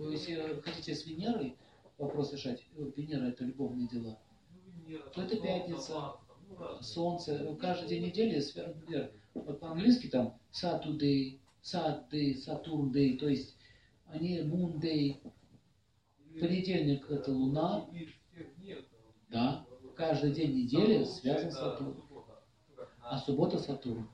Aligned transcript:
Вы, 0.00 0.12
если 0.12 0.58
хотите 0.62 0.94
с 0.94 1.04
Венерой 1.04 1.58
вопрос 1.98 2.32
решать, 2.32 2.66
э, 2.74 2.90
Венера 2.96 3.26
это 3.26 3.44
любовные 3.44 3.86
дела, 3.86 4.18
то 5.12 5.20
это 5.20 5.36
пятница, 5.36 6.14
солнце. 6.80 7.54
Каждый 7.60 7.88
день 7.88 8.06
недели, 8.06 8.42
например, 8.56 9.12
вот 9.34 9.60
по-английски 9.60 10.06
там 10.06 10.40
Saturday, 10.50 11.38
Saturday, 11.62 12.34
Saturday, 12.34 13.18
то 13.18 13.28
есть 13.28 13.54
они 14.06 14.40
Moon 14.40 14.80
Day. 14.80 15.20
Понедельник 16.40 17.10
это 17.10 17.30
Луна. 17.30 17.86
Да. 19.28 19.66
Каждый 19.96 20.32
день 20.32 20.62
недели 20.62 21.04
связан 21.04 21.50
с 21.50 21.56
Сатурном. 21.56 22.08
А 23.02 23.18
суббота 23.18 23.58
Сатурн. 23.58 24.08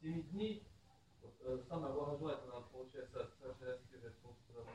Семи 0.00 0.22
дней 0.22 0.64
самое 1.68 1.92
благожелательное 1.92 2.60
получается 2.72 3.28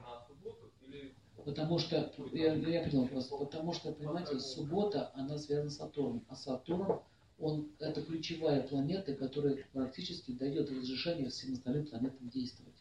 на 0.01 0.25
субботу 0.27 0.71
или 0.81 1.15
Потому 1.45 1.77
что, 1.77 2.11
я, 2.33 2.55
я 2.55 2.83
понял 2.83 3.03
вопрос, 3.03 3.27
потому 3.27 3.71
что, 3.71 3.93
понимаете, 3.93 4.39
суббота, 4.39 5.11
она 5.13 5.37
связана 5.37 5.69
с 5.69 5.77
Сатурном, 5.77 6.25
а 6.27 6.35
Сатурн, 6.35 6.99
он, 7.39 7.71
это 7.79 8.01
ключевая 8.01 8.67
планета, 8.67 9.13
которая 9.13 9.63
практически 9.71 10.31
дает 10.31 10.69
разрешение 10.71 11.29
всем 11.29 11.53
остальным 11.53 11.85
планетам 11.85 12.29
действовать. 12.29 12.75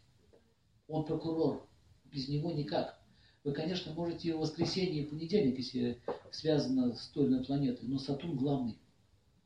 Он 0.89 1.05
прокурор, 1.05 1.67
без 2.07 2.29
него 2.29 2.51
никак. 2.51 2.99
Вы, 3.45 3.53
конечно, 3.53 3.93
можете 3.93 4.35
в 4.35 4.41
воскресенье 4.41 5.03
и 5.03 5.07
понедельник, 5.07 5.59
если 5.59 6.01
связано 6.33 6.95
с 6.95 7.09
той 7.09 7.27
или 7.27 7.45
планетой, 7.45 7.87
но 7.87 7.99
Сатурн 7.99 8.37
главный. 8.37 8.79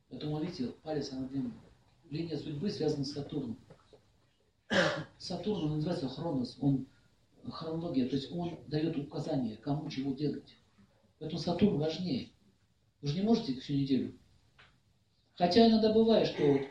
Поэтому, 0.09 0.39
видите, 0.39 0.73
палец, 0.81 1.11
она 1.11 1.27
длинная. 1.27 1.53
Линия 2.09 2.37
судьбы 2.37 2.69
связана 2.69 3.05
с 3.05 3.11
Сатурном. 3.11 3.57
Сатурн, 5.17 5.65
он 5.65 5.75
называется 5.75 6.07
Хронос, 6.09 6.57
он 6.61 6.87
хронология, 7.49 8.07
то 8.07 8.15
есть 8.15 8.31
он 8.31 8.59
дает 8.67 8.97
указания, 8.97 9.57
кому 9.57 9.89
чего 9.89 10.13
делать. 10.13 10.55
Поэтому 11.19 11.39
Сатурн 11.39 11.77
важнее. 11.77 12.29
Вы 13.01 13.09
же 13.09 13.15
не 13.15 13.21
можете 13.21 13.59
всю 13.59 13.73
неделю. 13.73 14.17
Хотя 15.35 15.67
иногда 15.67 15.93
бывает, 15.93 16.27
что 16.27 16.43
вот, 16.43 16.61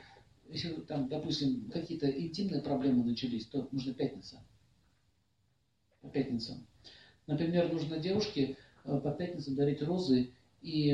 если 0.48 0.72
там, 0.82 1.08
допустим, 1.08 1.70
какие-то 1.70 2.08
интимные 2.08 2.62
проблемы 2.62 3.04
начались, 3.04 3.46
то 3.46 3.68
нужно 3.72 3.94
пятница. 3.94 4.42
По 6.00 6.08
пятницам. 6.08 6.66
Например, 7.26 7.72
нужно 7.72 7.98
девушке 7.98 8.56
э, 8.84 9.00
по 9.00 9.10
пятницам 9.10 9.54
дарить 9.54 9.82
розы 9.82 10.32
и 10.62 10.92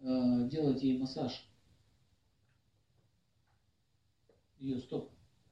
э, 0.00 0.48
делать 0.48 0.82
ей 0.82 0.98
массаж. 0.98 1.46
Ее 4.58 4.80
стоп. 4.80 5.10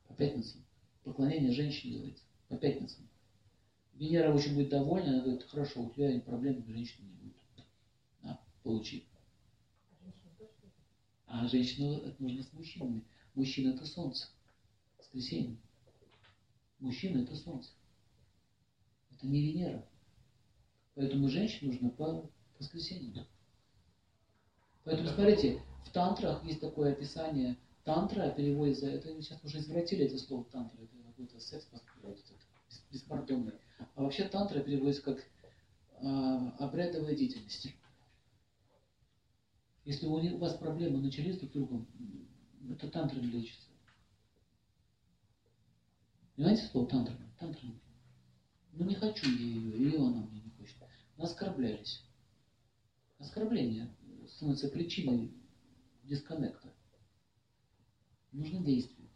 По 0.09 0.15
пятницам. 0.15 0.65
Поклонение 1.05 1.53
женщине 1.53 1.95
делается 1.95 2.25
по 2.49 2.57
пятницам. 2.57 3.09
Венера 3.95 4.33
очень 4.33 4.55
будет 4.55 4.71
довольна, 4.71 5.11
она 5.11 5.23
говорит, 5.23 5.45
хорошо, 5.45 5.83
у 5.83 5.91
тебя 5.91 6.21
проблем 6.21 6.63
с 6.63 6.67
женщиной 6.67 7.09
не 7.09 7.15
будет. 7.17 7.37
На, 8.23 8.41
получи. 8.63 9.05
А 11.27 11.47
женщину 11.47 11.99
это 11.99 12.23
нужно 12.23 12.43
с 12.43 12.53
мужчинами. 12.53 13.05
Мужчина 13.35 13.75
это 13.75 13.85
солнце. 13.87 14.29
Воскресенье. 14.99 15.57
Мужчина 16.79 17.23
это 17.23 17.37
солнце. 17.37 17.71
Это 19.11 19.27
не 19.27 19.43
Венера. 19.43 19.87
Поэтому 20.95 21.29
женщине 21.29 21.73
нужно 21.73 21.91
по 21.91 22.31
воскресеньям. 22.59 23.27
Поэтому, 24.85 25.09
смотрите, 25.09 25.63
в 25.85 25.91
тантрах 25.91 26.45
есть 26.45 26.61
такое 26.61 26.93
описание. 26.93 27.57
Тантра 27.89 28.29
переводится, 28.29 28.87
это 28.87 29.09
сейчас 29.23 29.43
уже 29.43 29.61
извратили 29.61 30.05
это 30.05 30.19
слово 30.19 30.45
тантра, 30.45 30.77
это 30.83 30.95
какой-то 31.07 31.41
секс, 31.41 31.67
беспардонный. 32.93 33.55
А 33.95 34.03
вообще 34.03 34.29
тантра 34.29 34.61
переводится 34.61 35.01
как 35.01 35.19
э, 35.19 36.51
обрядовая 36.59 37.15
деятельность. 37.15 37.75
Если 39.87 40.05
у 40.05 40.37
вас 40.37 40.59
проблемы 40.59 40.99
начались 40.99 41.39
друг 41.39 41.51
с 41.51 41.55
другом, 41.55 41.89
это 42.71 42.91
тантра 42.91 43.21
лечится. 43.21 43.71
Понимаете 46.37 46.67
слово 46.67 46.91
тантра? 46.91 47.17
Тантра. 47.41 47.69
Ну 48.73 48.85
не 48.85 48.97
хочу 48.97 49.31
я 49.31 49.47
ее, 49.47 49.93
и 49.93 49.97
она 49.97 50.27
мне 50.27 50.43
не 50.43 50.51
хочет. 50.51 50.77
Мы 51.17 51.25
оскорблялись. 51.25 52.05
Оскорбление 53.19 53.89
становится 54.27 54.69
причиной 54.69 55.33
дисконнекта. 56.05 56.75
Нужно 58.39 58.61
действие. 58.61 59.09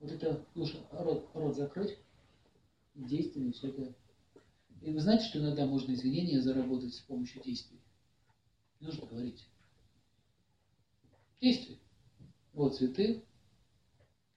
Вот 0.00 0.10
это 0.10 0.46
лучше 0.54 0.82
рот, 0.90 1.28
рот 1.34 1.54
закрыть, 1.54 1.98
действиями 2.94 3.50
все 3.50 3.68
это. 3.68 3.94
И 4.80 4.90
вы 4.92 4.98
знаете, 4.98 5.26
что 5.26 5.40
иногда 5.40 5.66
можно 5.66 5.92
извинения 5.92 6.40
заработать 6.40 6.94
с 6.94 7.00
помощью 7.00 7.42
действий? 7.42 7.78
Не 8.80 8.86
нужно 8.86 9.04
говорить. 9.08 9.46
Действия. 11.38 11.76
Вот 12.54 12.76
цветы, 12.76 13.26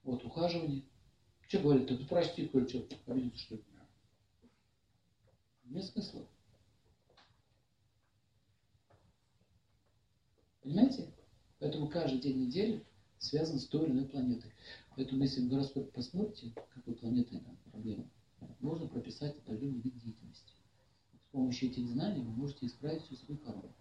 вот 0.02 0.22
ухаживание. 0.22 0.84
Что 1.48 1.60
говорит? 1.60 1.88
Ты 1.88 2.04
прости, 2.04 2.46
Коль, 2.46 2.68
что, 2.68 2.86
обиделся, 3.06 3.38
что 3.38 3.54
ли? 3.54 3.64
Нет 5.64 5.84
смысла. 5.86 6.28
Понимаете? 10.60 11.10
Поэтому 11.58 11.88
каждый 11.88 12.20
день 12.20 12.44
недели 12.44 12.84
связан 13.20 13.58
с 13.58 13.66
той 13.66 13.86
или 13.86 13.92
иной 13.92 14.06
планетой. 14.06 14.50
Поэтому 14.96 15.22
если 15.22 15.42
в 15.42 15.48
гороскоп 15.48 15.92
посмотрите, 15.92 16.52
какой 16.74 16.94
планетой 16.94 17.38
там 17.40 17.56
проблема, 17.70 18.10
можно 18.58 18.88
прописать 18.88 19.38
определенный 19.38 19.80
вид 19.80 19.96
деятельности. 19.98 20.52
С 21.20 21.26
помощью 21.32 21.70
этих 21.70 21.86
знаний 21.86 22.22
вы 22.22 22.30
можете 22.30 22.66
исправить 22.66 23.02
всю 23.02 23.14
свою 23.14 23.38
корону. 23.38 23.72